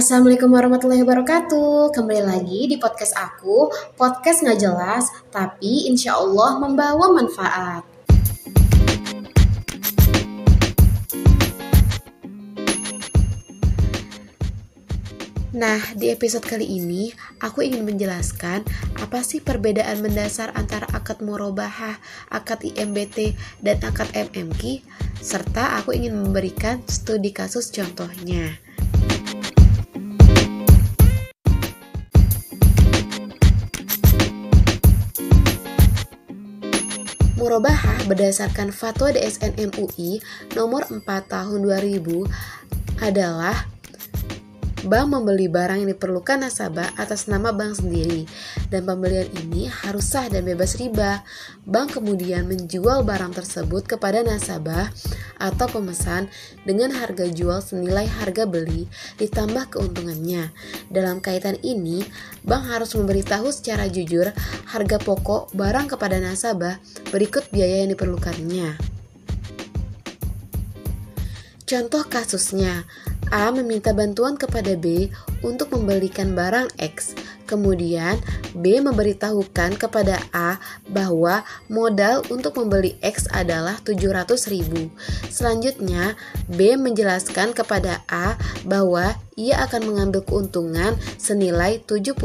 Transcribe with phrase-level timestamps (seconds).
[0.00, 1.92] Assalamualaikum warahmatullahi wabarakatuh.
[1.92, 3.68] Kembali lagi di podcast aku.
[4.00, 7.84] Podcast nggak jelas Tapi insya Allah membawa manfaat.
[15.52, 18.64] Nah, di episode kali ini aku ingin menjelaskan
[19.04, 22.00] apa sih perbedaan mendasar antara akad murabahah,
[22.32, 24.80] akad IMBT, dan akad MMQ,
[25.20, 28.69] serta aku ingin memberikan studi kasus contohnya.
[37.40, 40.20] Murabahah berdasarkan Fatwa DSN MUI
[40.52, 42.28] nomor 4 tahun 2000
[43.00, 43.64] adalah
[44.80, 48.24] Bank membeli barang yang diperlukan nasabah atas nama bank sendiri
[48.72, 51.20] dan pembelian ini harus sah dan bebas riba.
[51.68, 54.88] Bank kemudian menjual barang tersebut kepada nasabah
[55.36, 56.32] atau pemesan
[56.64, 58.88] dengan harga jual senilai harga beli
[59.20, 60.48] ditambah keuntungannya.
[60.88, 62.00] Dalam kaitan ini,
[62.40, 64.32] bank harus memberitahu secara jujur
[64.72, 66.80] harga pokok barang kepada nasabah
[67.12, 68.80] berikut biaya yang diperlukannya.
[71.70, 72.82] Contoh kasusnya,
[73.30, 75.06] A meminta bantuan kepada B
[75.40, 77.14] untuk membelikan barang X.
[77.50, 78.22] Kemudian
[78.54, 84.86] B memberitahukan kepada A bahwa modal untuk membeli X adalah 700.000.
[85.26, 86.14] Selanjutnya,
[86.46, 92.20] B menjelaskan kepada A bahwa ia akan mengambil keuntungan senilai 70.000.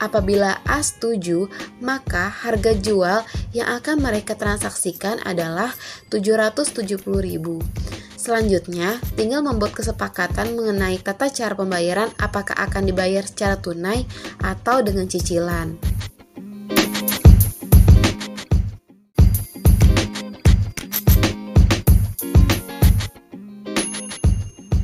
[0.00, 1.52] Apabila A setuju,
[1.84, 5.76] maka harga jual yang akan mereka transaksikan adalah
[6.08, 7.83] 770.000.
[8.24, 14.08] Selanjutnya, tinggal membuat kesepakatan mengenai tata cara pembayaran apakah akan dibayar secara tunai
[14.40, 15.76] atau dengan cicilan.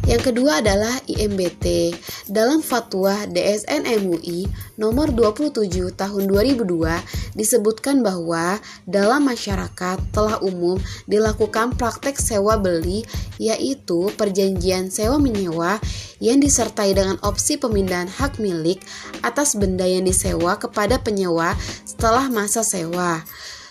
[0.04, 1.96] Yang kedua adalah IMBT.
[2.30, 4.46] Dalam fatwa DSN MUI
[4.78, 6.62] nomor 27 tahun 2002
[7.34, 10.78] disebutkan bahwa dalam masyarakat telah umum
[11.10, 13.02] dilakukan praktek sewa beli
[13.42, 15.82] yaitu perjanjian sewa menyewa
[16.22, 18.78] yang disertai dengan opsi pemindahan hak milik
[19.26, 23.26] atas benda yang disewa kepada penyewa setelah masa sewa.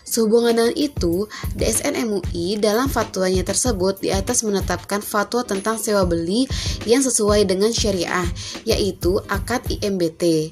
[0.09, 6.49] Sehubungan dengan itu, DSN MUI dalam fatwanya tersebut di atas menetapkan fatwa tentang sewa beli
[6.89, 8.25] yang sesuai dengan syariah,
[8.65, 10.49] yaitu akad IMBT.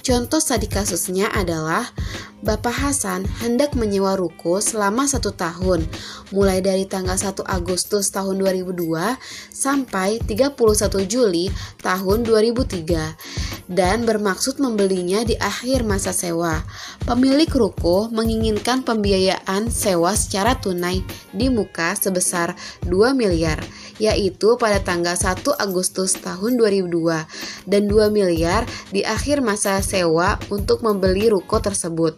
[0.00, 1.90] Contoh tadi kasusnya adalah
[2.40, 5.84] Bapak Hasan hendak menyewa ruko selama satu tahun,
[6.32, 8.96] mulai dari tanggal 1 Agustus tahun 2002
[9.52, 10.56] sampai 31
[11.04, 11.52] Juli
[11.84, 13.39] tahun 2003
[13.70, 16.66] dan bermaksud membelinya di akhir masa sewa.
[17.06, 22.58] Pemilik ruko menginginkan pembiayaan sewa secara tunai di muka sebesar
[22.90, 23.62] 2 miliar,
[24.00, 30.80] yaitu pada tanggal 1 Agustus tahun 2002 dan 2 miliar di akhir masa sewa untuk
[30.80, 32.16] membeli ruko tersebut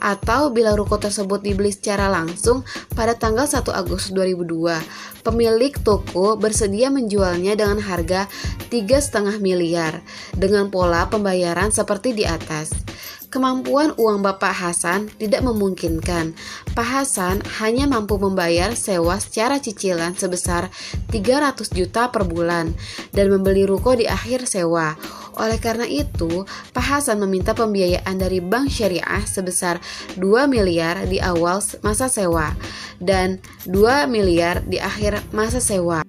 [0.00, 2.64] atau bila ruko tersebut dibeli secara langsung
[2.96, 4.80] pada tanggal 1 Agustus 2002,
[5.22, 8.24] pemilik toko bersedia menjualnya dengan harga
[8.72, 10.00] 3,5 miliar
[10.32, 12.72] dengan pola pembayaran seperti di atas.
[13.28, 16.32] Kemampuan uang Bapak Hasan tidak memungkinkan.
[16.72, 20.72] Pak Hasan hanya mampu membayar sewa secara cicilan sebesar
[21.12, 22.72] 300 juta per bulan
[23.12, 24.96] dan membeli ruko di akhir sewa.
[25.36, 29.76] Oleh karena itu, Pak Hasan meminta pembiayaan dari Bank Syariah sebesar
[30.16, 32.56] 2 miliar di awal masa sewa
[32.96, 36.07] dan 2 miliar di akhir masa sewa.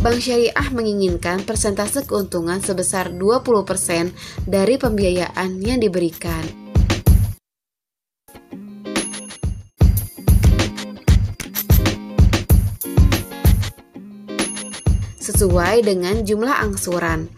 [0.00, 6.40] Bank Syariah menginginkan persentase keuntungan sebesar 20% dari pembiayaan yang diberikan.
[15.20, 17.28] Sesuai dengan jumlah angsuran.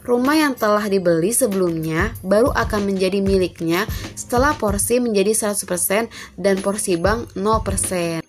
[0.00, 3.84] Rumah yang telah dibeli sebelumnya baru akan menjadi miliknya
[4.16, 6.08] setelah porsi menjadi 100%
[6.40, 8.27] dan porsi bank 0%.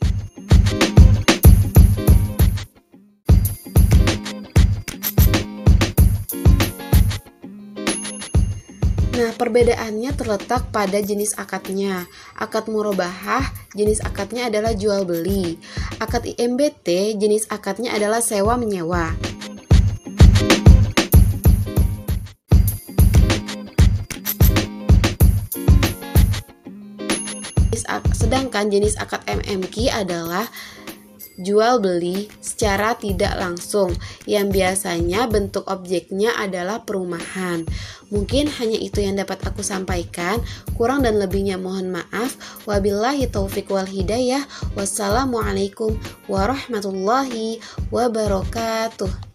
[9.19, 12.07] Nah, perbedaannya terletak pada jenis akadnya.
[12.39, 15.60] Akad murabahah, jenis akadnya adalah jual beli.
[16.00, 19.12] Akad IMBT, jenis akadnya adalah sewa menyewa.
[28.15, 30.48] Sedangkan jenis akad MMQ adalah
[31.39, 33.95] jual beli secara tidak langsung
[34.27, 37.63] yang biasanya bentuk objeknya adalah perumahan.
[38.09, 40.41] Mungkin hanya itu yang dapat aku sampaikan.
[40.74, 42.36] Kurang dan lebihnya mohon maaf.
[42.65, 44.44] Wabillahi taufik wal hidayah.
[44.74, 45.94] Wassalamualaikum
[46.25, 47.62] warahmatullahi
[47.94, 49.29] wabarakatuh.